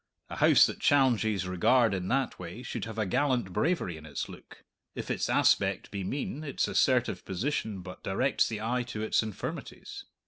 [0.31, 4.27] A house that challenges regard in that way should have a gallant bravery in its
[4.27, 4.63] look;
[4.95, 10.05] if its aspect be mean, its assertive position but directs the eye to its infirmities.